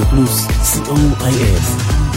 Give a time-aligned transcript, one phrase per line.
[0.00, 2.09] רדיו פלוס, co.il.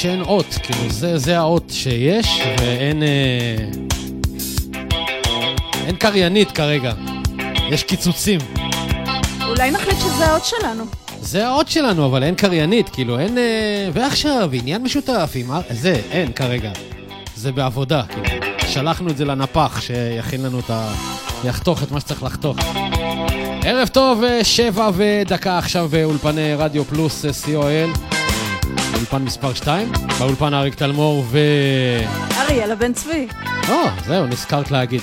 [0.00, 3.02] שאין אות, כאילו זה, זה האות שיש, ואין...
[3.02, 3.56] אה,
[5.86, 6.92] אין קריינית כרגע.
[7.70, 8.40] יש קיצוצים.
[9.48, 10.84] אולי נחליט שזה האות שלנו.
[11.20, 13.38] זה האות שלנו, אבל אין קריינית, כאילו אין...
[13.38, 15.50] אה, ועכשיו, עניין משותף עם...
[15.70, 16.70] זה, אין כרגע.
[17.36, 18.46] זה בעבודה, כאילו.
[18.68, 20.92] שלחנו את זה לנפח, שיכין לנו את ה...
[21.44, 22.56] יחתוך את מה שצריך לחתוך.
[23.64, 28.19] ערב טוב, אה, שבע ודקה עכשיו באולפני רדיו פלוס co.il.
[29.00, 31.38] באולפן מספר 2, באולפן אריק תלמור ו...
[32.40, 33.28] אריאלה בן צבי.
[33.68, 33.74] או,
[34.06, 35.00] זהו, נזכרת להגיד.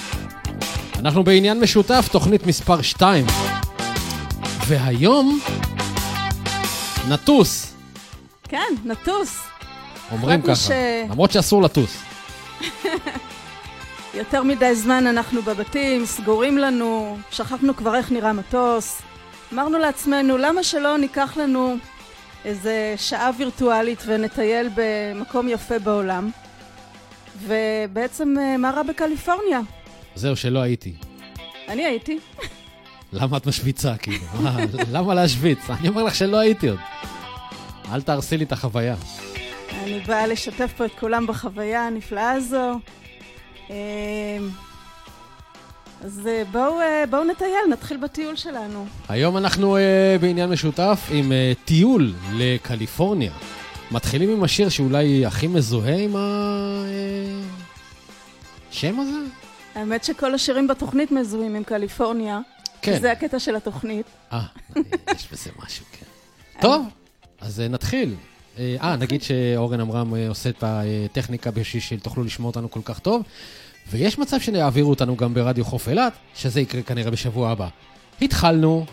[0.99, 3.25] אנחנו בעניין משותף, תוכנית מספר 2.
[4.67, 5.39] והיום
[7.09, 7.73] נטוס.
[8.43, 9.39] כן, נטוס.
[10.11, 10.71] אומרים ככה, ש...
[11.09, 11.97] למרות שאסור לטוס.
[14.13, 19.01] יותר מדי זמן אנחנו בבתים, סגורים לנו, שכחנו כבר איך נראה מטוס.
[19.53, 21.77] אמרנו לעצמנו, למה שלא ניקח לנו
[22.45, 26.29] איזה שעה וירטואלית ונטייל במקום יפה בעולם.
[27.41, 29.59] ובעצם, אה, מה רע בקליפורניה?
[30.15, 30.93] זהו, שלא הייתי.
[31.67, 32.19] אני הייתי.
[33.13, 34.25] למה את משוויצה, כאילו?
[34.93, 35.69] למה להשוויץ?
[35.69, 36.79] אני אומר לך שלא הייתי עוד.
[37.93, 38.95] אל תהרסי לי את החוויה.
[39.83, 42.79] אני באה לשתף פה את כולם בחוויה הנפלאה הזו.
[46.01, 48.85] אה, אז אה, בואו, אה, בואו נטייל, נתחיל בטיול שלנו.
[49.09, 49.79] היום אנחנו uh,
[50.21, 53.31] בעניין משותף עם uh, טיול לקליפורניה.
[53.91, 56.15] מתחילים עם השיר שאולי הכי מזוהה עם
[58.71, 59.17] השם הזה?
[59.75, 62.39] האמת שכל השירים בתוכנית מזוהים עם קליפורניה.
[62.81, 62.99] כן.
[63.01, 64.05] זה הקטע של התוכנית.
[64.31, 64.41] אה,
[65.15, 66.05] יש בזה משהו, כן.
[66.61, 66.85] טוב,
[67.41, 68.15] אז נתחיל.
[68.59, 73.23] אה, נגיד שאורן עמרם עושה את הטכניקה בשביל שתוכלו לשמוע אותנו כל כך טוב.
[73.91, 77.67] ויש מצב שיעבירו אותנו גם ברדיו חוף אילת, שזה יקרה כנראה בשבוע הבא.
[78.21, 78.85] התחלנו.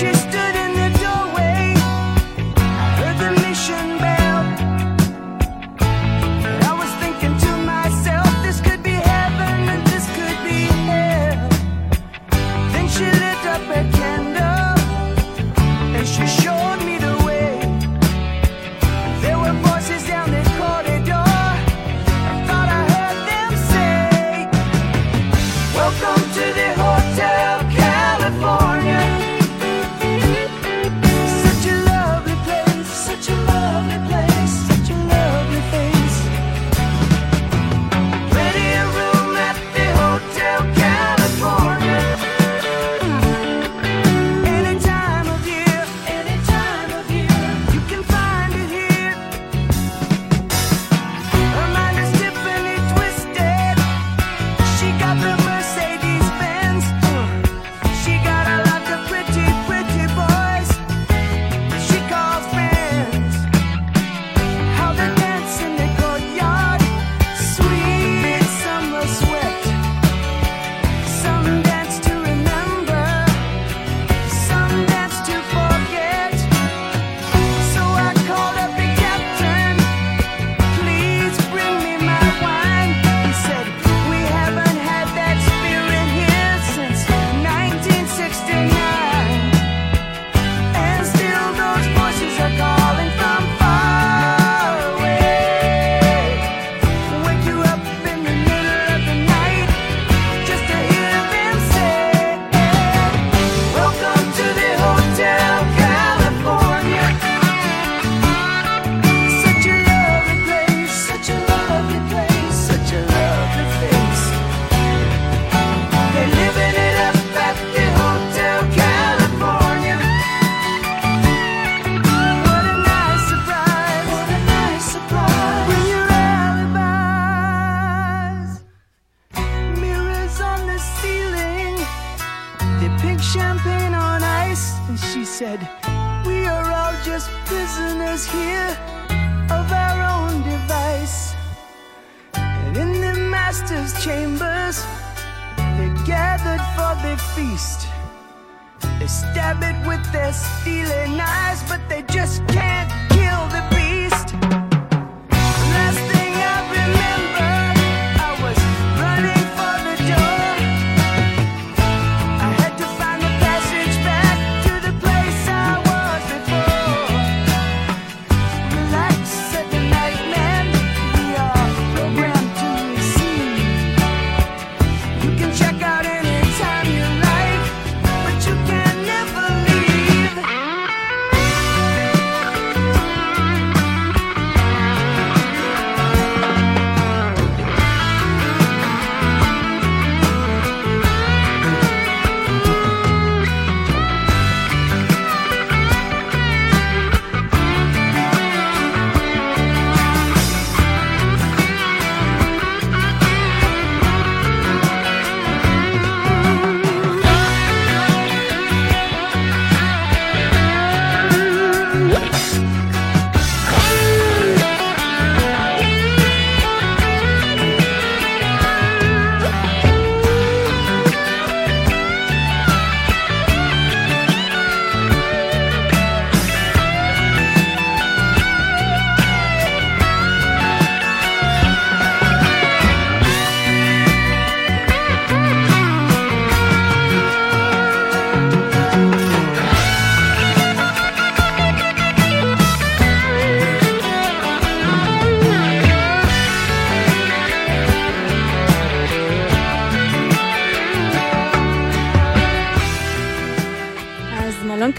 [0.00, 0.37] Just.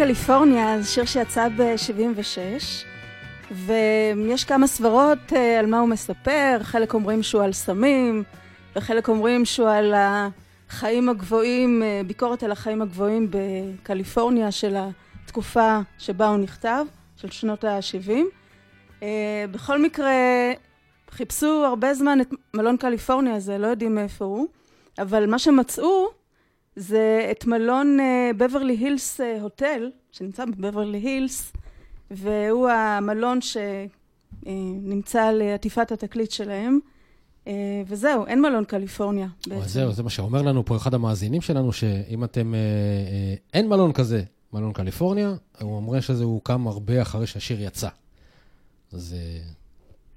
[0.09, 2.38] קליפורניה זה שיר שיצא ב-76,
[3.51, 8.23] ויש כמה סברות אה, על מה הוא מספר, חלק אומרים שהוא על סמים,
[8.75, 14.75] וחלק אומרים שהוא על החיים הגבוהים, אה, ביקורת על החיים הגבוהים בקליפורניה של
[15.25, 16.85] התקופה שבה הוא נכתב,
[17.15, 18.12] של שנות ה-70.
[19.03, 20.13] אה, בכל מקרה,
[21.12, 24.47] חיפשו הרבה זמן את מלון קליפורניה הזה, לא יודעים מאיפה הוא,
[25.00, 26.07] אבל מה שמצאו
[26.75, 27.98] זה את מלון
[28.38, 31.54] בברלי הילס הוטל, שנמצא בבברלי הילס,
[32.12, 33.39] והוא המלון
[34.46, 36.80] שנמצא לעטיפת התקליט שלהם.
[37.48, 37.54] אה,
[37.88, 39.28] וזהו, אין מלון קליפורניה.
[39.48, 39.68] בעצם.
[39.68, 42.54] זהו, זה מה שאומר לנו פה אחד המאזינים שלנו, שאם אתם...
[42.54, 44.24] אה, אה, אין מלון כזה,
[44.54, 47.89] מלון קליפורניה, הוא אומר שזה הוקם הרבה אחרי שהשיר יצא.
[48.94, 49.42] אז אה,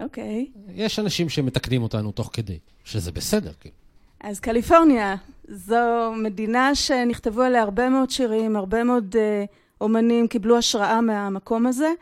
[0.04, 0.46] אוקיי.
[0.74, 3.74] יש אנשים שמתקנים אותנו תוך כדי, שזה בסדר, כאילו.
[4.20, 5.16] אז קליפורניה,
[5.48, 9.44] זו מדינה שנכתבו עליה הרבה מאוד שירים, הרבה מאוד אה,
[9.82, 11.92] אומנים קיבלו השראה מהמקום הזה,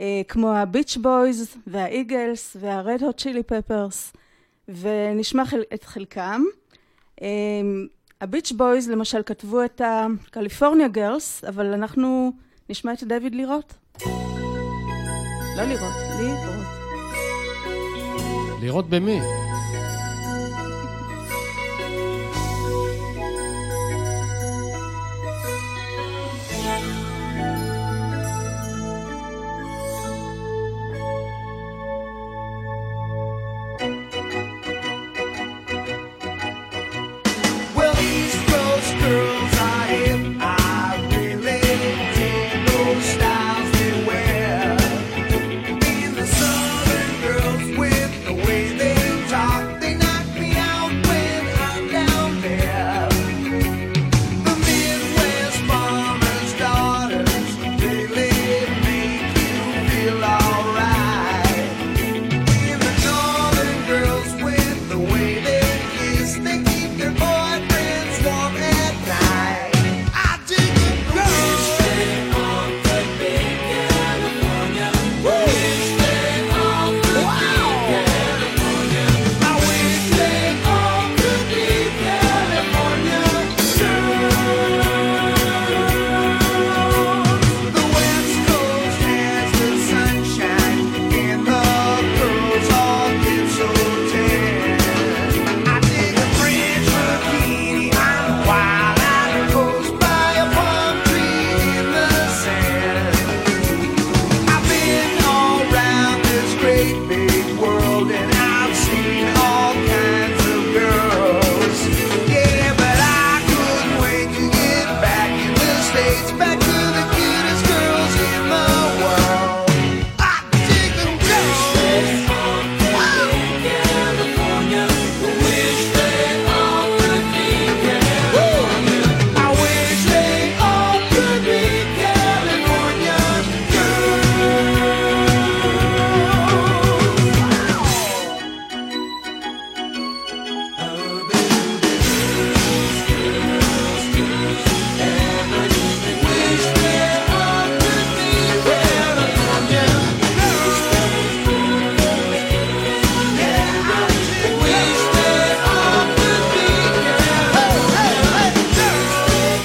[0.00, 4.12] אה, כמו הביץ' בויז והאיגלס והרד הוט צ'ילי פפרס,
[4.68, 6.42] ונשמע חל- את חלקם.
[7.22, 7.28] אה,
[8.20, 12.32] הביץ' בויז למשל כתבו את ה California Girls, אבל אנחנו
[12.70, 13.74] נשמע את דויד לי רות'.
[15.56, 16.64] לא לירות, לירות.
[18.62, 19.20] לראות במי.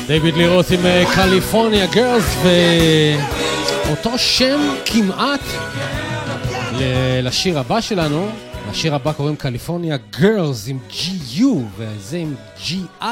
[0.10, 2.25] דיוויד לי רות' עם אה, California Girls,
[3.86, 5.39] ואותו שם כמעט
[7.24, 8.30] לשיר הבא שלנו.
[8.70, 11.46] לשיר הבא קוראים California Gurls עם GU,
[11.78, 12.36] וזה עם
[12.66, 13.04] GI.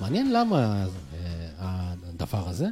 [0.00, 0.86] מעניין למה
[1.60, 2.66] אה, הדבר הזה.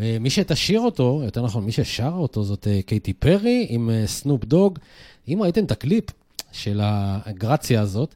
[0.00, 4.78] אה, מי שתשיר אותו, יותר נכון, מי ששר אותו זאת קייטי פרי עם סנופ דוג.
[5.28, 6.04] אם ראיתם את הקליפ
[6.52, 8.14] של הגרסה הזאת,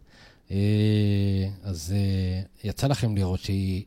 [1.64, 1.94] אז
[2.64, 3.82] יצא לכם לראות שהיא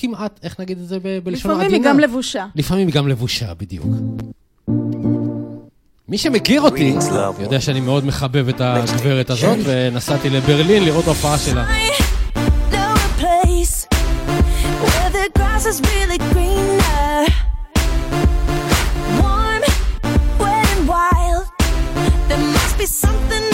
[0.00, 1.64] כמעט, איך נגיד את זה בלשון עדינה?
[1.66, 2.46] לפעמים היא גם לבושה.
[2.54, 3.86] לפעמים היא גם לבושה, בדיוק.
[6.08, 6.94] מי שמכיר אותי,
[7.40, 11.66] יודע שאני מאוד מחבב את הגברת הזאת, ונסעתי לברלין לראות הופעה שלה.
[19.20, 19.62] Warm,
[20.42, 21.44] wet, and wild.
[22.28, 23.49] There must be something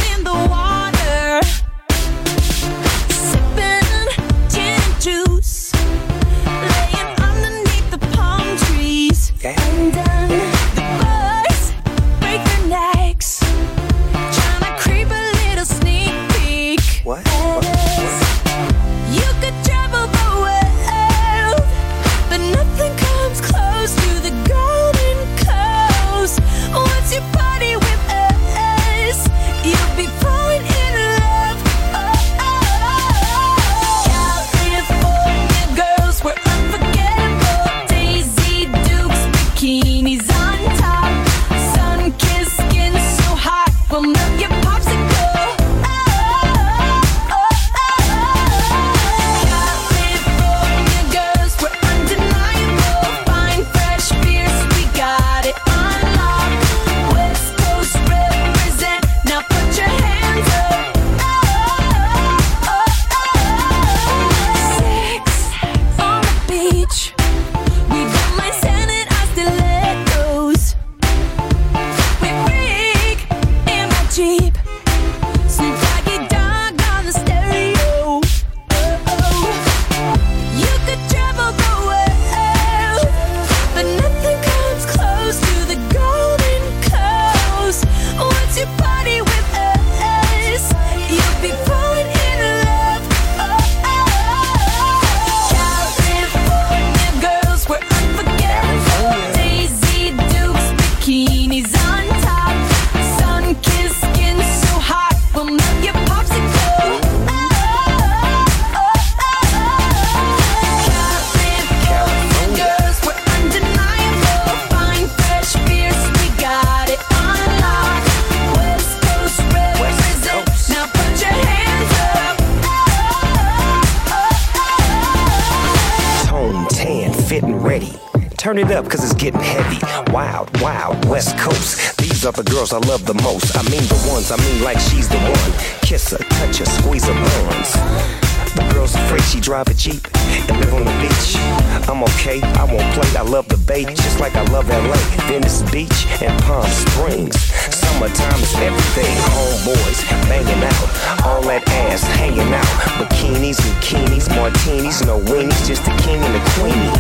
[145.89, 147.37] Beach and Palm Springs.
[147.75, 149.15] Summertime is everything.
[149.31, 151.27] Homeboys banging out.
[151.27, 152.67] All that ass hanging out.
[152.99, 155.67] Bikinis, bikinis, martinis, no weenies.
[155.67, 156.91] Just the king and the queenie.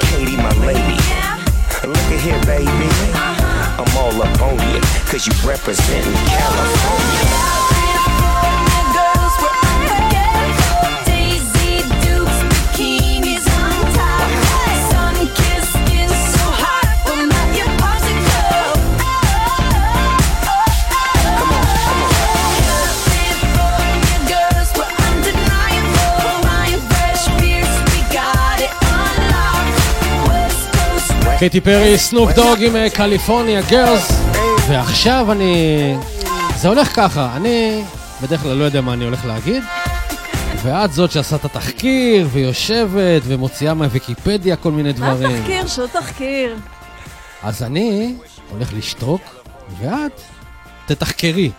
[0.00, 0.98] Katie, my lady.
[1.86, 2.90] Look at here, baby.
[3.78, 7.26] I'm all up on you, cause you representing California.
[7.30, 7.85] California
[31.38, 34.12] קייטי פרי, סנופ דוג עם אה, California Gurls,
[34.68, 35.94] ועכשיו אני...
[36.56, 37.84] זה הולך ככה, אני
[38.22, 39.62] בדרך כלל לא יודע מה אני הולך להגיד,
[40.62, 45.40] ואת זאת שעשתה את התחקיר, ויושבת, ומוציאה מהוויקיפדיה כל מיני מה דברים.
[45.40, 45.66] תחקיר?
[45.66, 46.56] שהוא תחקיר.
[47.42, 48.14] אז אני
[48.50, 49.22] הולך לשתוק,
[49.80, 50.20] ואת
[50.86, 51.50] תתחקרי.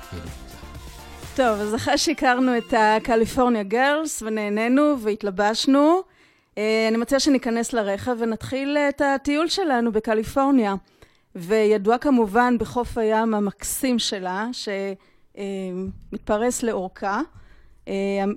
[1.36, 6.17] טוב, אז אחרי שהכרנו את ה California Gurls ונהנינו והתלבשנו, אה,
[6.58, 10.76] אני מציעה שניכנס לרכב ונתחיל את הטיול שלנו בקליפורניה.
[11.36, 14.48] וידוע כמובן בחוף הים המקסים שלה,
[15.36, 17.22] שמתפרס לאורכה.
[17.88, 17.94] אה,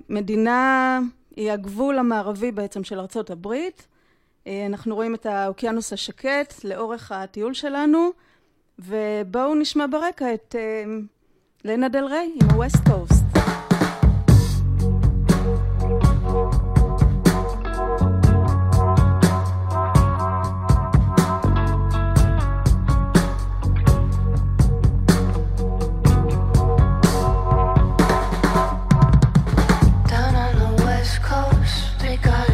[0.09, 0.99] המדינה
[1.35, 3.87] היא הגבול המערבי בעצם של ארצות הברית.
[4.47, 8.09] אה, אנחנו רואים את האוקיינוס השקט לאורך הטיול שלנו,
[8.79, 10.83] ובואו נשמע ברקע את אה,
[11.65, 13.21] לנה דל ריי עם ה-West Coast.
[32.21, 32.50] God.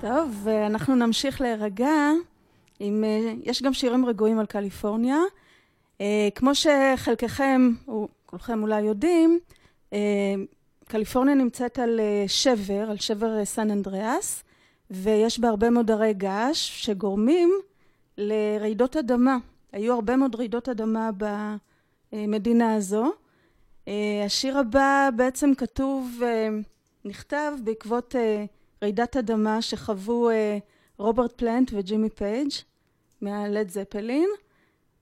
[0.00, 2.10] טוב, אנחנו נמשיך להירגע.
[2.80, 5.18] עם, אה, יש גם שירים רגועים על קליפורניה.
[6.00, 9.38] אה, כמו שחלקכם, או כולכם אולי יודעים,
[9.92, 9.98] אה,
[10.88, 14.42] קליפורניה נמצאת על שבר, על שבר סן אנדריאס,
[14.90, 17.52] ויש בה הרבה מאוד הרי געש שגורמים
[18.18, 19.36] לרעידות אדמה.
[19.72, 21.10] היו הרבה מאוד רעידות אדמה
[22.12, 23.12] במדינה הזו.
[24.26, 26.20] השיר הבא בעצם כתוב,
[27.04, 28.14] נכתב בעקבות
[28.82, 30.30] רעידת אדמה שחוו
[30.98, 32.50] רוברט פלנט וג'ימי פייג'
[33.20, 34.28] מהלד זפלין,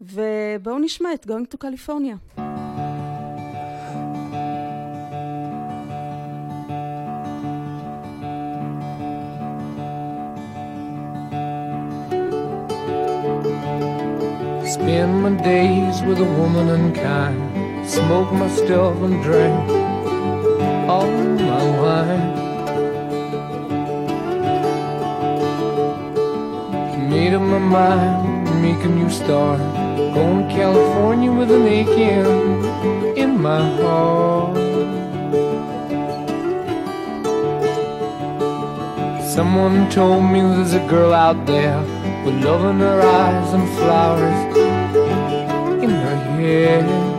[0.01, 2.17] ובואו נשמע את Going to California.
[14.75, 17.41] Spend my days with a woman unkind.
[17.97, 19.65] Smoke my stuff and drink
[20.93, 21.11] all
[21.49, 22.48] my wine.
[27.19, 29.59] made up my mind to make a new start.
[30.15, 32.29] Going to California with an aching
[33.23, 34.57] in my heart.
[39.37, 41.81] Someone told me there's a girl out there
[42.25, 44.41] with love in her eyes and flowers
[45.85, 47.18] in her hair.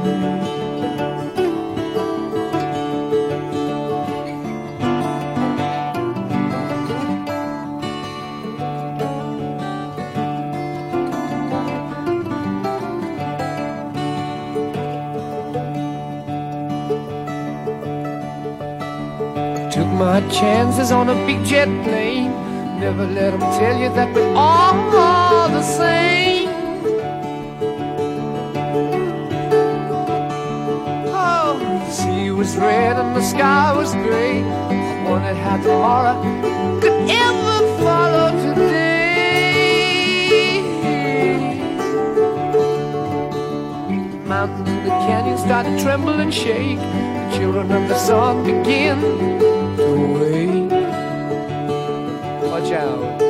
[20.19, 22.31] My chances on a big jet plane.
[22.79, 26.49] Never let them tell you that we're all the same.
[31.07, 34.41] Oh, the sea was red and the sky was gray.
[34.43, 36.15] I wondered how tomorrow
[36.81, 38.99] could ever follow today.
[44.25, 46.79] Mountains and the canyons started to tremble and shake.
[46.79, 49.38] The children of the sun begin
[52.69, 53.28] Joe.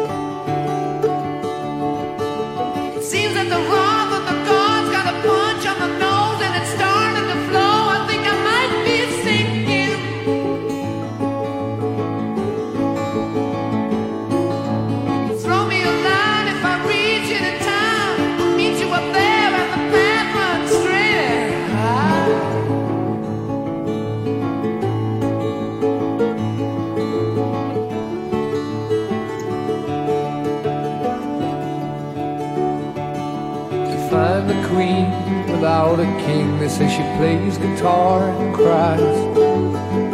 [35.79, 36.59] Without a king.
[36.59, 39.17] They say she plays guitar and cries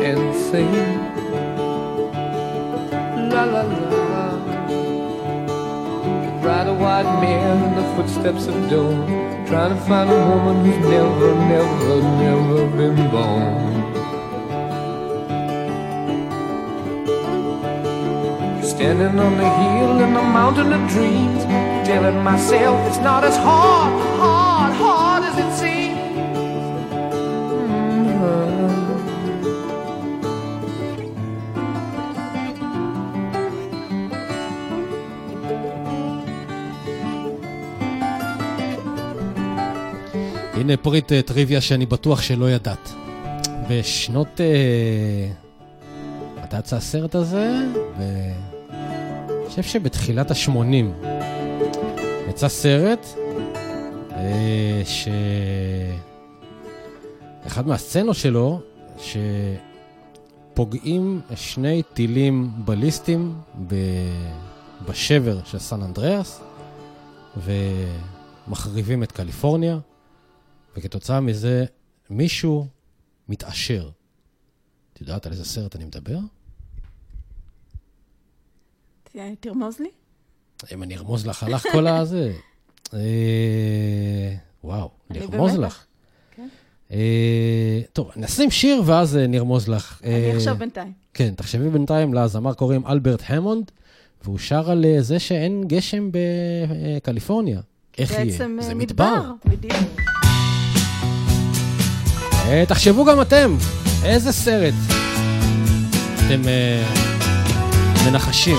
[0.07, 1.13] and sings.
[3.33, 4.03] La la la.
[6.45, 9.07] Ride a white mare in the footsteps of dawn.
[9.47, 13.83] Trying to find a woman who's never, never, never been born.
[18.63, 21.43] Standing on the hill in the mountain of dreams,
[21.87, 25.24] telling myself it's not as hard, hard, hard
[40.65, 42.93] הנה פריט אה, טריוויה שאני בטוח שלא ידעת.
[43.69, 44.41] בשנות...
[44.41, 45.31] אה,
[46.43, 47.49] מתי יצא הסרט הזה?
[47.99, 48.31] ב-
[49.29, 51.07] אני חושב שבתחילת ה-80
[52.29, 53.07] יצא סרט
[54.11, 55.07] אה, ש...
[57.47, 58.59] אחד מהסצנות שלו,
[60.53, 63.35] שפוגעים שני טילים בליסטיים
[63.67, 63.75] ב...
[64.89, 66.41] בשבר של סן אנדריאס,
[67.37, 69.77] ומחריבים את קליפורניה.
[70.75, 71.65] וכתוצאה מזה
[72.09, 72.67] מישהו
[73.29, 73.89] מתעשר.
[74.93, 76.19] את יודעת על איזה סרט אני מדבר?
[79.39, 79.89] תרמוז לי.
[80.73, 82.33] אם אני ארמוז לך, הלך כל הזה.
[82.93, 82.99] אה,
[84.63, 85.55] וואו, אני נרמוז.
[85.55, 85.85] לך.
[86.35, 86.47] כן.
[86.91, 90.01] אה, טוב, נשים שיר ואז אה, נרמוז לך.
[90.03, 90.93] אני עכשיו בינתיים.
[91.13, 93.71] כן, תחשבי בינתיים, לזמר קוראים אלברט המונד,
[94.23, 97.61] והוא שר על זה שאין גשם בקליפורניה.
[97.97, 98.37] איך יהיה?
[98.59, 99.31] זה מדבר.
[99.45, 100.14] בדיוק.
[102.47, 103.55] אה, תחשבו גם אתם,
[104.03, 104.73] איזה סרט
[106.15, 106.83] אתם אה,
[108.05, 108.57] מנחשים.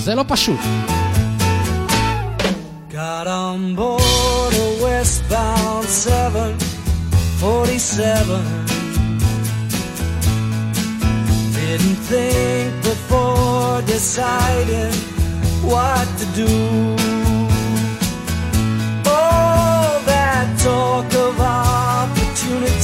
[0.00, 0.60] זה לא פשוט.
[2.92, 8.40] Got on board a westbound 747.
[11.56, 14.94] Didn't think before deciding
[15.70, 16.52] what to do.
[20.64, 22.80] Talk of opportunities,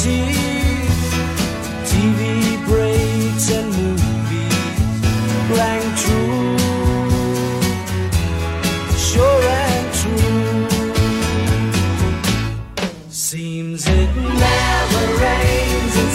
[1.90, 2.23] TV
[2.66, 5.11] breaks and movies
[5.57, 6.59] rang true.
[9.09, 10.69] Sure and true.
[13.09, 16.11] Seems it never rains in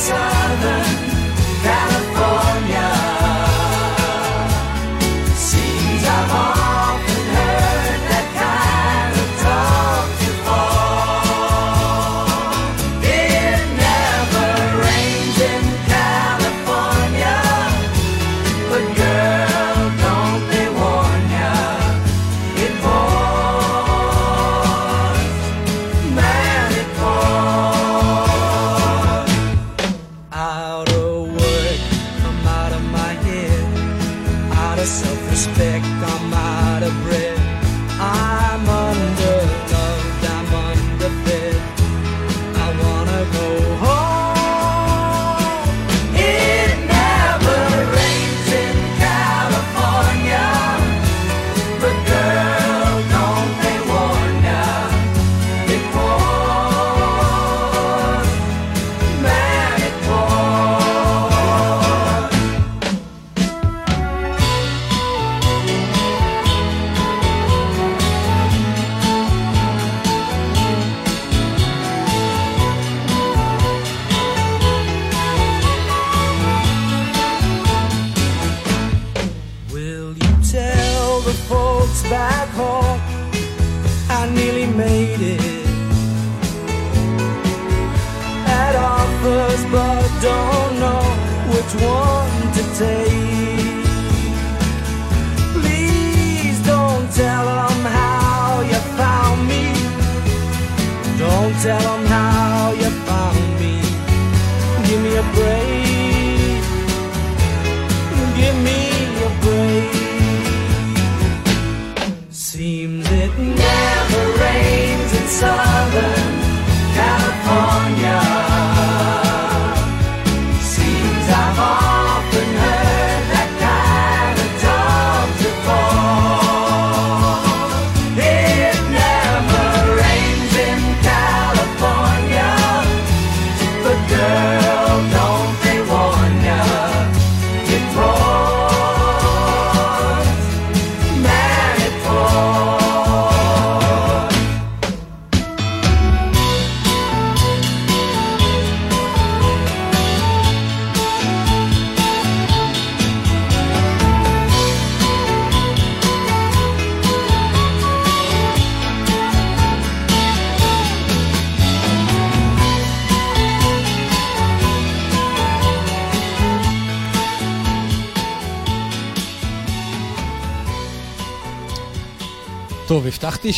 [173.35, 173.53] הבטחתי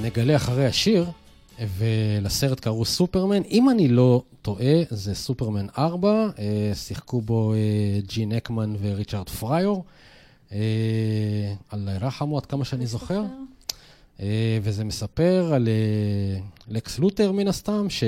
[0.00, 1.06] שנגלה אחרי השיר,
[1.76, 3.42] ולסרט קראו סופרמן.
[3.50, 7.58] אם אני לא טועה, זה סופרמן 4, אה, שיחקו בו אה,
[8.06, 9.84] ג'ין אקמן וריצ'רד פריור.
[11.70, 13.22] על רחמו, עד כמה שאני זוכר.
[14.20, 15.68] אה, וזה מספר על
[16.68, 18.04] לקס לותר מן הסתם, ש-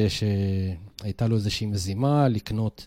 [1.00, 2.86] שהייתה לו איזושהי מזימה לקנות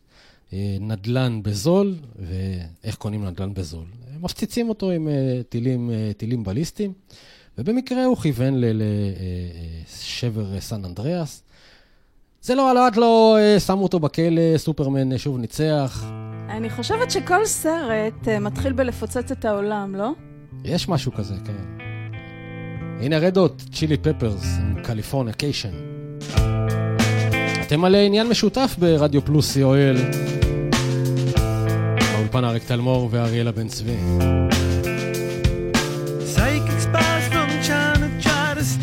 [0.80, 3.86] נדל"ן בזול, ואיך קונים נדל"ן בזול?
[4.20, 5.08] מפציצים אותו עם
[5.50, 6.94] טילים, טילים בליסטיים,
[7.58, 11.44] ובמקרה הוא כיוון לשבר סן אנדריאס.
[12.42, 16.06] זה לא עלה לו, אה, שמו אותו בכלא, סופרמן אה, שוב ניצח.
[16.50, 20.12] אני חושבת שכל סרט אה, מתחיל בלפוצץ את העולם, לא?
[20.64, 21.84] יש משהו כזה, כן.
[23.00, 25.74] הנה רד הוט צ'ילי פפרס, עם Californication.
[27.68, 30.16] אתם על עניין משותף ברדיו פלוס co.il.
[32.14, 33.98] באולפן אריק תלמור ואריאלה בן צבי.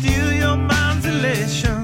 [0.05, 1.74] Steal your mind's elation.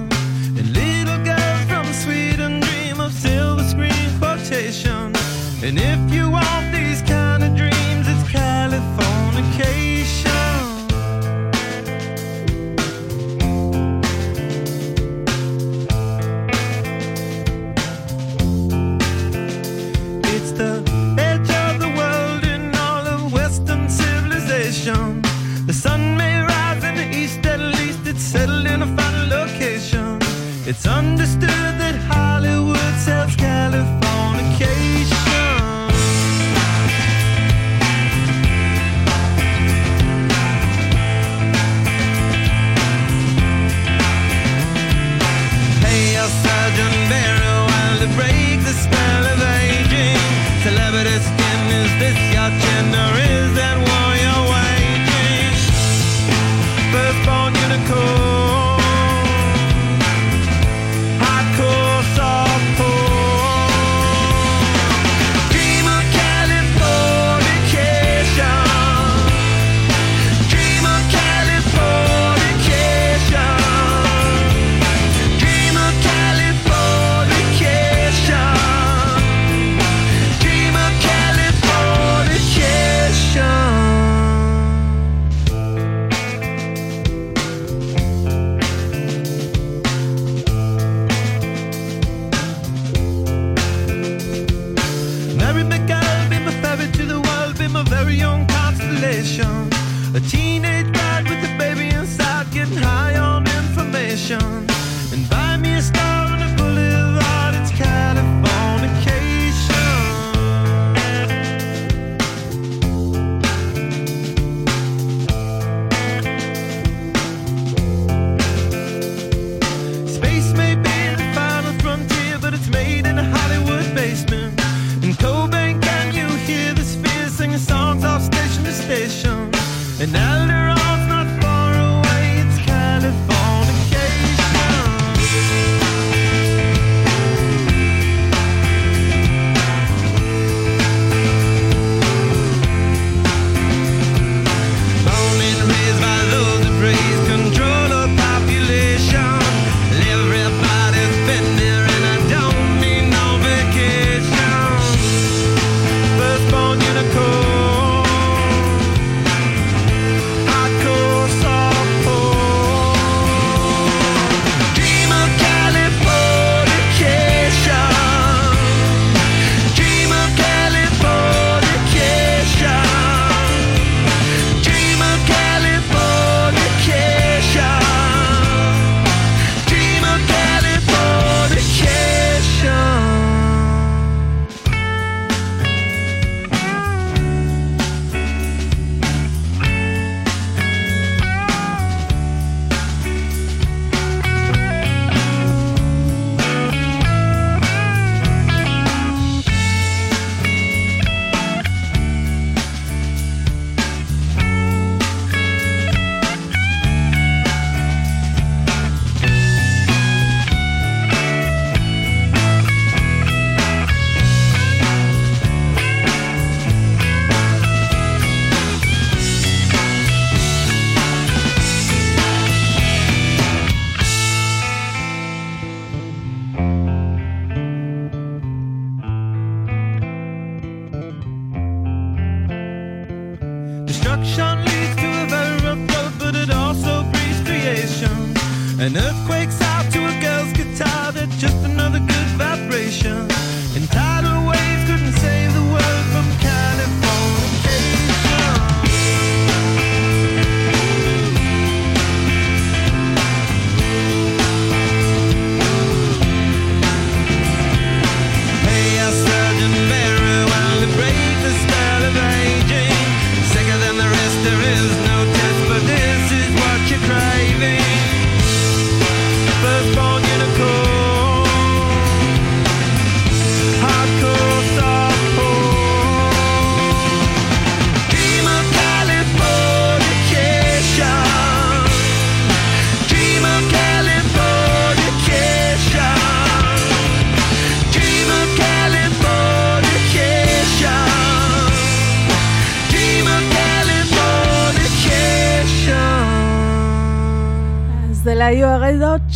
[238.82, 239.21] and up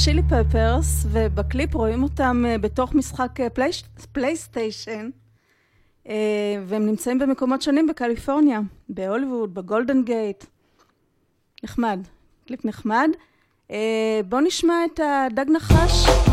[0.05, 3.47] צ'ילי פפרס, ובקליפ רואים אותם אה, בתוך משחק אה,
[4.11, 5.09] פלייסטיישן,
[6.09, 6.15] אה,
[6.65, 10.45] והם נמצאים במקומות שונים בקליפורניה, בהוליווד, בגולדן גייט.
[11.63, 11.99] נחמד,
[12.47, 13.09] קליפ נחמד.
[14.29, 16.24] בואו נשמע את הדג נחש.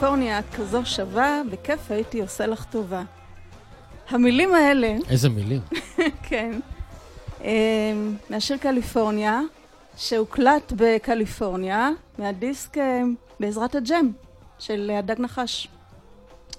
[0.00, 3.02] קליפורניה, את כזו שווה, בכיף הייתי עושה לך טובה.
[4.08, 5.60] המילים האלה, איזה מילים.
[6.28, 6.60] כן,
[7.44, 7.92] אה,
[8.30, 9.40] מהשיר קליפורניה,
[9.96, 11.88] שהוקלט בקליפורניה,
[12.18, 13.02] מהדיסק אה,
[13.40, 14.10] בעזרת הג'ם
[14.58, 15.68] של הדג נחש.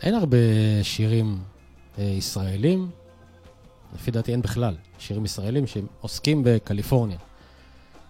[0.01, 0.37] אין הרבה
[0.83, 1.37] שירים
[1.99, 2.89] אה, ישראלים,
[3.95, 7.17] לפי דעתי אין בכלל, שירים ישראלים שעוסקים בקליפורניה.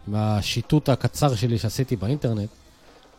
[0.07, 2.49] מהשיטוט הקצר שלי שעשיתי באינטרנט,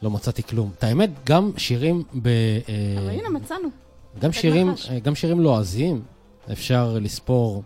[0.02, 0.70] לא מצאתי כלום.
[0.78, 2.28] את האמת, גם שירים ב...
[2.28, 3.68] אה, אבל הנה מצאנו.
[4.18, 4.74] גם שירים.
[4.90, 6.02] אה, גם שירים לועזיים,
[6.52, 7.62] אפשר לספור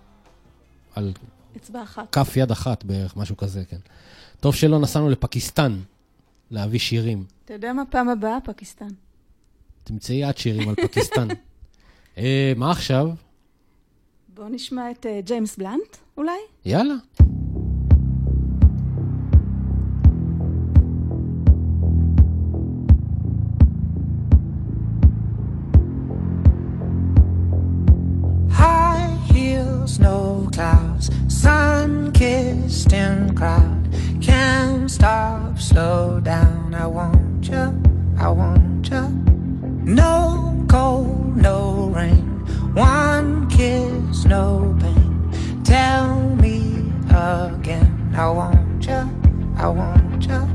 [0.94, 1.12] על
[1.56, 2.12] אצבע אחת.
[2.12, 3.76] כף יד אחת בערך, משהו כזה, כן.
[4.40, 5.80] טוב שלא נסענו לפקיסטן
[6.50, 7.24] להביא שירים.
[7.44, 8.38] אתה יודע מה פעם הבאה?
[8.44, 8.88] פקיסטן.
[9.84, 11.28] תמצאי את שירים על פקיסטן.
[12.18, 13.10] אה, מה עכשיו?
[14.34, 16.38] בואו נשמע את אה, ג'יימס בלנט, אולי?
[16.64, 16.94] יאללה.
[29.98, 33.88] No clouds, sun kissed in crowd.
[34.20, 36.74] Can't stop, slow down.
[36.74, 37.82] I want you,
[38.18, 39.08] I want you.
[39.84, 42.24] No cold, no rain.
[42.74, 45.62] One kiss, no pain.
[45.64, 48.12] Tell me again.
[48.16, 49.08] I want you,
[49.56, 50.48] I want you.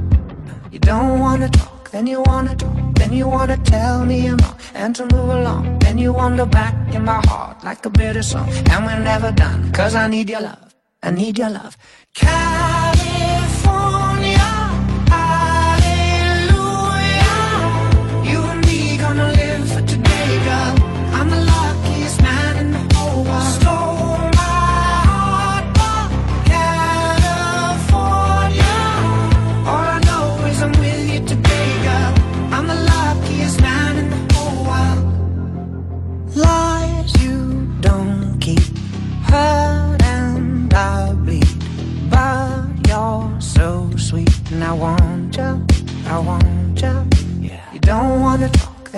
[0.72, 4.58] You don't wanna talk, then you wanna talk, then you wanna tell me I'm wrong
[4.74, 5.79] and to move along.
[5.90, 9.72] Then you wander back in my heart like a bitter song, and we're never done.
[9.72, 11.76] Cause I need your love, I need your love.
[12.14, 12.99] California,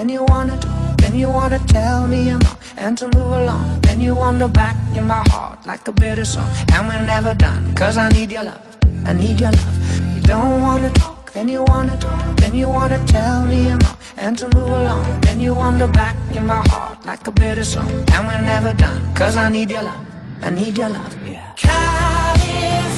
[0.02, 3.82] then you wanna talk, then you wanna tell me I'm wrong and to move along.
[3.82, 7.76] Then you wander back in my heart like a bitter song, and we're never done.
[7.76, 8.60] Cause I need your love,
[9.06, 10.16] I need your love.
[10.16, 13.97] You don't wanna talk, then you wanna talk, then you wanna tell me I'm wrong
[14.18, 15.22] and to move along.
[15.22, 19.14] Then you wander back in my heart like a bitter song, and we're never done.
[19.14, 20.04] Cause I need your love,
[20.41, 21.16] I need your love.
[21.28, 21.54] Yeah.
[21.58, 22.89] California,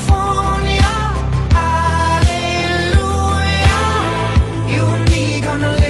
[1.60, 3.04] hallelujah.
[4.74, 5.83] You and me gonna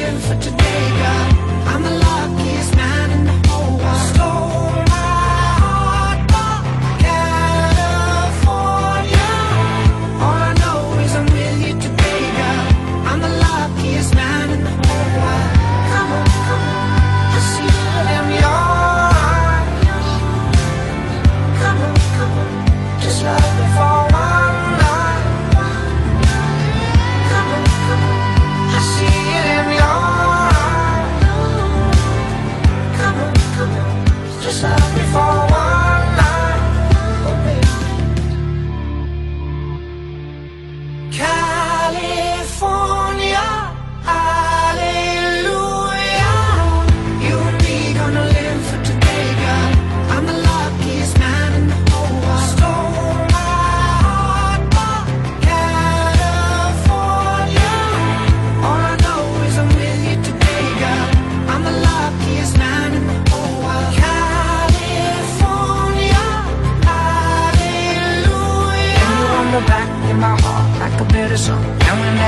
[34.43, 35.52] just like before.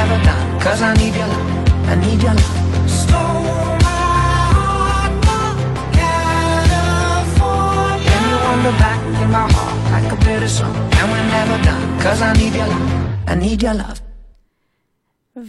[0.05, 0.59] Never done.
[0.65, 1.47] Cause I need your love,
[1.91, 2.57] I need your love.
[2.99, 3.41] Stole
[3.85, 3.97] my
[4.57, 5.55] heart, but
[5.99, 7.35] California.
[8.15, 11.83] And you the back in my heart like a bitter song, and we're never done.
[12.03, 12.89] Cause I need your love,
[13.31, 13.99] I need your love.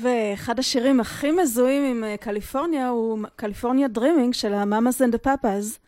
[0.03, 5.79] ואחד השירים הכי מזוהים עם אה, קליפורניה הוא קליפורניה דרימינג של המאמאס אנד הפאפאז,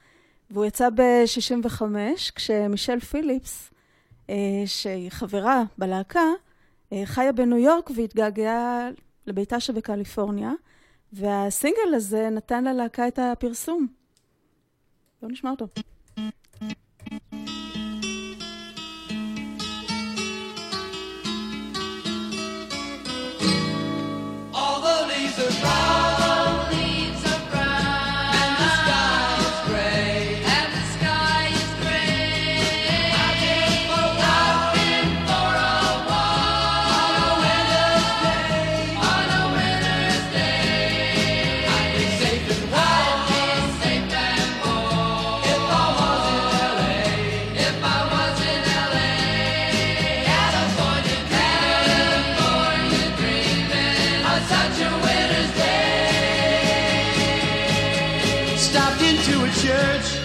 [0.50, 1.82] והוא יצא ב-65,
[2.34, 3.70] כשמישל פיליפס,
[4.30, 4.34] אה,
[4.66, 6.47] שהיא חברה בלהקה, אה,
[7.04, 8.88] חיה בניו יורק והתגעגעה
[9.26, 10.52] לביתה שבקליפורניה,
[11.12, 13.86] והסינגל הזה נתן ללהקה את הפרסום.
[15.22, 15.66] בואו נשמע אותו.
[24.52, 26.17] All the leaves are brown.
[59.68, 60.18] Church.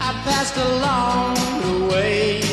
[0.00, 2.47] I passed along the way.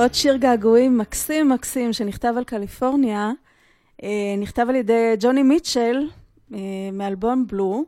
[0.00, 3.30] ועוד שיר געגועים מקסים מקסים שנכתב על קליפורניה,
[4.02, 6.08] אה, נכתב על ידי ג'וני מיטשל
[6.54, 6.58] אה,
[6.92, 7.84] מאלבום בלו,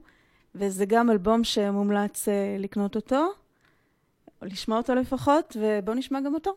[0.54, 3.26] וזה גם אלבום שמומלץ אה, לקנות אותו,
[4.42, 6.54] או לשמוע אותו לפחות, ובואו נשמע גם אותו.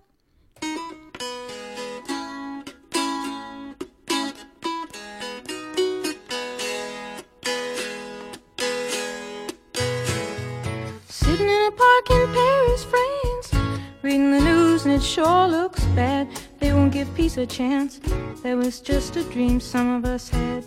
[14.96, 16.26] It sure looks bad.
[16.60, 18.00] They won't give peace a chance.
[18.44, 20.64] That was just a dream some of us had.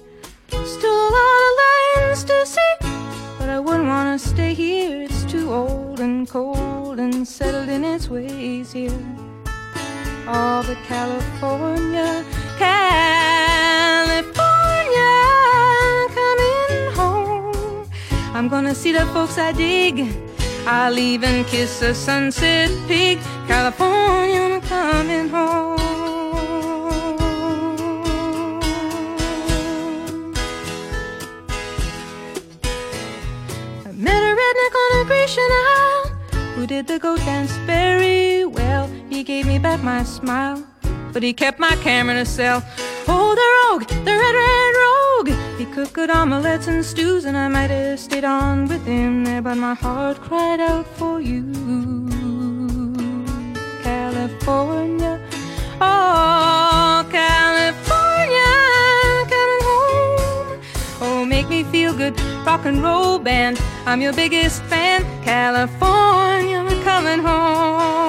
[0.48, 2.74] Still a lot of lands to see,
[3.38, 5.00] but I wouldn't want to stay here.
[5.04, 9.00] It's too old and cold and settled in its ways here.
[10.26, 12.22] All but California,
[12.58, 14.34] California,
[16.18, 17.88] coming home.
[18.34, 20.27] I'm gonna see the folks I dig.
[20.70, 23.18] I'll even kiss a sunset pig.
[23.46, 25.78] California, I'm coming home.
[33.86, 36.06] I met a redneck on a Grecian Isle
[36.54, 38.90] who did the goat dance very well.
[39.08, 40.62] He gave me back my smile,
[41.14, 42.62] but he kept my camera in a cell.
[43.08, 45.07] Oh, the rogue, the red, red rogue.
[45.58, 49.42] He cooked good omelets and stews, and I might have stayed on with him there,
[49.42, 51.42] but my heart cried out for you.
[53.82, 55.20] California,
[55.80, 58.52] oh, California,
[59.34, 60.60] coming home.
[61.00, 62.14] Oh, make me feel good,
[62.46, 63.60] rock and roll band.
[63.84, 68.07] I'm your biggest fan, California, coming home.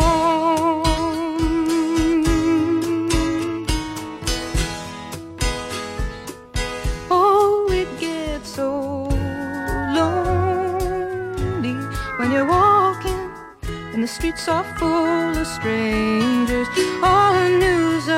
[14.20, 16.68] Streets are full of strangers.
[17.02, 18.10] All the news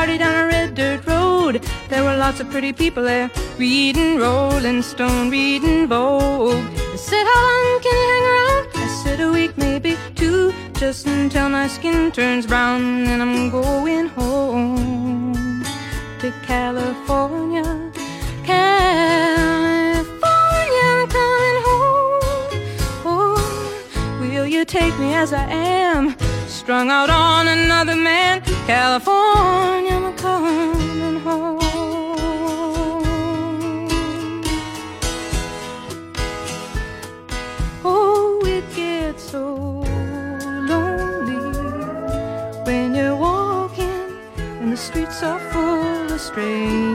[0.00, 1.62] party down a red dirt road.
[1.90, 6.64] There were lots of pretty people there, reading Rolling Stone, reading Vogue.
[6.90, 8.62] They said, How long can you hang around?
[8.76, 12.80] I said, A week, maybe two, just until my skin turns brown.
[13.12, 15.64] And I'm going home
[16.20, 17.68] to California.
[18.52, 19.62] California,
[20.94, 22.20] I'm coming home.
[23.04, 23.36] Oh,
[24.18, 26.16] will you take me as I am?
[26.70, 28.42] Strung out on another man.
[28.64, 31.58] California, I'm coming home.
[37.84, 39.82] Oh, it gets so
[40.70, 41.42] lonely
[42.64, 46.89] when you're walking and the streets are full of strangers.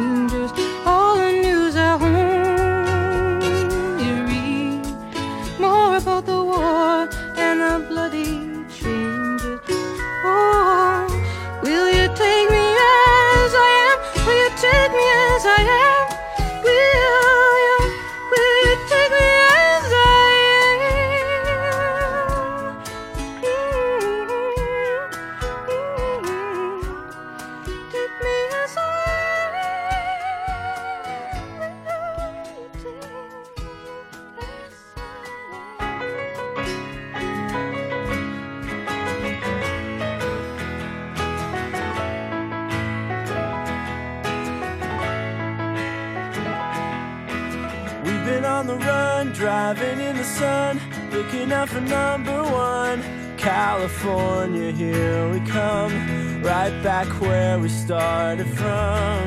[49.45, 50.81] Driving in the sun,
[51.11, 52.99] looking out for number one.
[53.37, 55.93] California, here we come,
[56.41, 59.21] right back where we started from.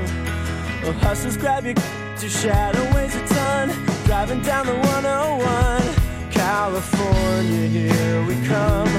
[0.82, 1.74] Well, hustlers, grab your
[2.20, 3.68] your shadow weighs a ton,
[4.06, 6.32] driving down the 101.
[6.32, 8.90] California, here we come,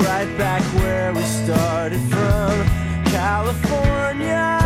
[0.00, 2.52] right back where we started from.
[3.06, 4.65] California.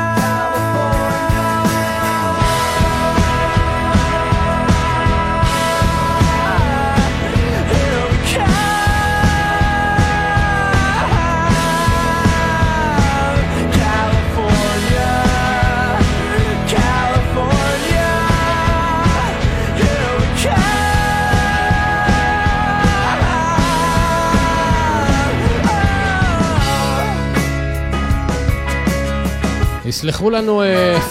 [29.91, 30.61] יסלחו לנו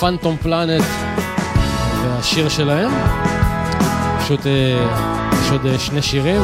[0.01, 0.85] פאנטום uh, פלנט
[2.03, 2.91] והשיר שלהם.
[4.20, 4.47] פשוט uh,
[5.43, 6.43] יש עוד uh, שני שירים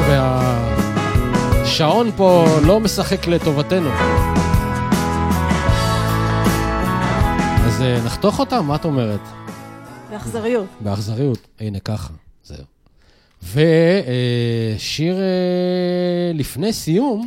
[1.59, 3.91] והשעון פה לא משחק לטובתנו.
[7.67, 9.21] אז uh, נחתוך אותם, מה את אומרת?
[10.11, 10.67] באכזריות.
[10.81, 12.13] באכזריות, הנה ככה,
[12.45, 12.65] זהו.
[13.43, 17.27] ושיר uh, uh, לפני סיום,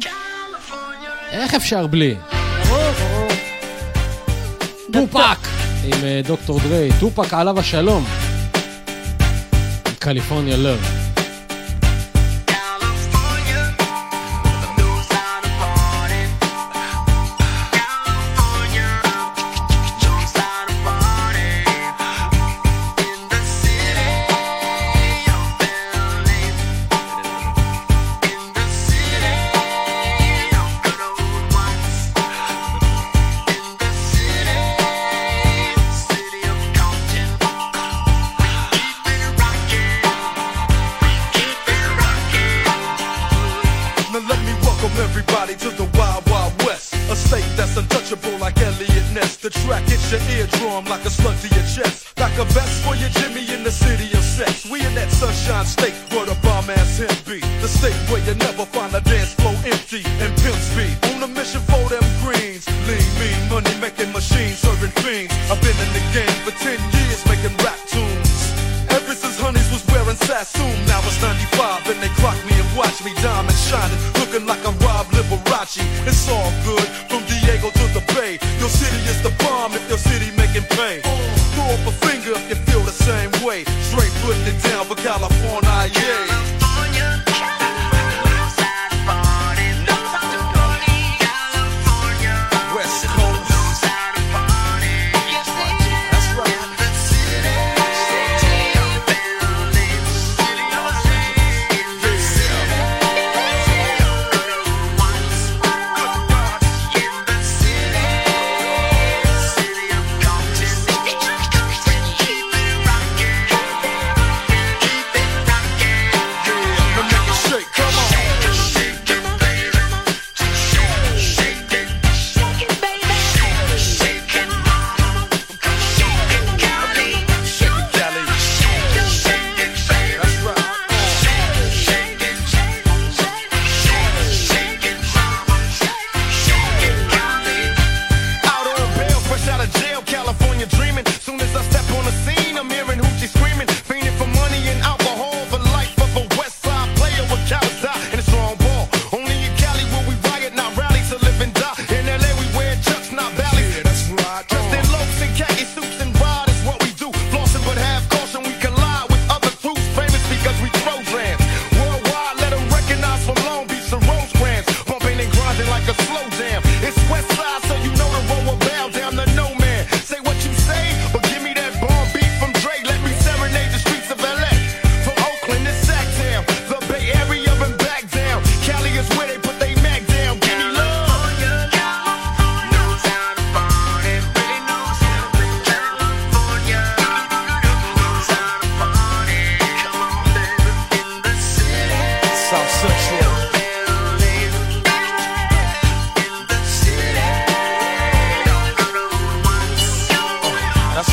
[1.32, 2.16] איך אפשר בלי?
[4.94, 5.48] טופק!
[5.84, 8.06] עם אה, דוקטור דרי, טופק עליו השלום.
[10.00, 10.99] קליפורניה לוב.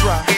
[0.07, 0.36] try.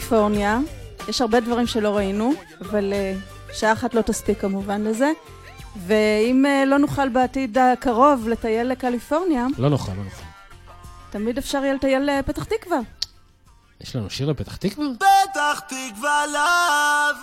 [0.00, 0.58] טיילנו בקליפורניה,
[1.08, 3.14] יש הרבה דברים שלא ראינו, אבל אה,
[3.52, 5.12] שעה אחת לא תספיק כמובן לזה.
[5.86, 10.22] ואם אה, לא נוכל בעתיד הקרוב לטייל לקליפורניה, לא נוכל, לא נוכל.
[11.10, 12.78] תמיד אפשר יהיה לטייל לפתח תקווה.
[13.80, 14.86] יש לנו שיר לפתח תקווה?
[14.98, 17.16] פתח תקווה לאב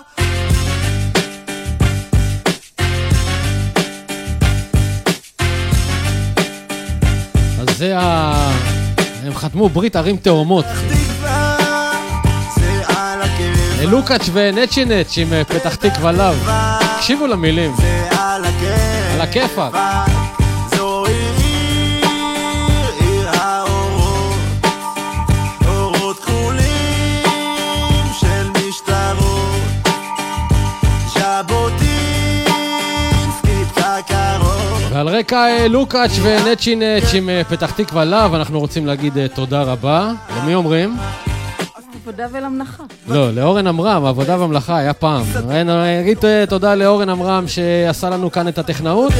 [7.59, 8.33] אז זה ה...
[9.23, 10.65] הם חתמו ברית ערים תאומות.
[13.87, 16.33] על לוקאץ' ונצ'ינץ' עם אה, פתח תקווה לאו.
[16.97, 17.71] תקשיבו למילים.
[18.17, 18.45] על
[19.13, 19.73] על הכיפאק.
[34.91, 40.11] ועל רקע אה, לוקאץ' ונצ'ינץ' עם אה, פתח תקווה לאו, אנחנו רוצים להגיד תודה רבה.
[40.37, 40.97] למי אומרים?
[42.07, 42.83] עבודה ולמנחה.
[43.07, 45.23] לא, לאורן עמרם, עבודה ומלאכה היה פעם.
[45.49, 49.13] אני אגיד אה, תודה לאורן עמרם שעשה לנו כאן את הטכנאות.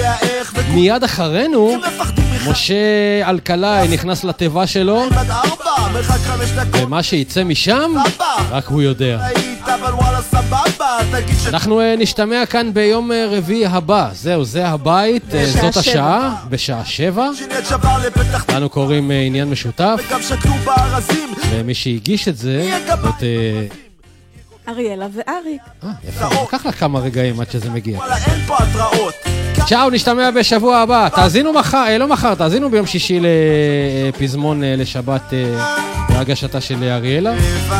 [0.73, 1.75] מיד אחרינו,
[2.49, 2.75] משה
[3.29, 5.03] אלקלעי נכנס לתיבה שלו,
[6.73, 7.91] ומה שיצא משם,
[8.51, 9.27] רק הוא יודע.
[10.47, 11.47] סבבה תגיד ש...
[11.47, 14.09] אנחנו אה, נשתמע כאן ביום אה, רביעי הבא.
[14.13, 15.77] זהו, זה הבית, אה, זאת.
[15.77, 17.29] השעה, בשעה שבע.
[18.53, 19.99] לנו קוראים עניין משותף,
[21.49, 23.23] ומי שהגיש את זה, זאת...
[24.69, 25.61] אריאלה ואריק.
[25.83, 27.97] אה, יפה, לקח לך כמה רגעים עד שזה מגיע.
[27.97, 29.13] וואלה אין פה התראות
[29.67, 31.09] צ'או, נשתמע בשבוע הבא.
[31.09, 33.19] תאזינו מחר, לא מחר, תאזינו ביום שישי
[34.13, 35.33] לפזמון לשבת
[36.17, 37.33] בהגשתה של אריאלה.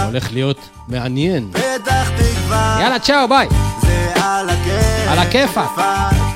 [0.05, 0.57] הולך להיות
[0.87, 1.51] מעניין.
[2.79, 3.47] יאללה, צ'או, ביי.
[5.07, 6.26] על הכיפאק.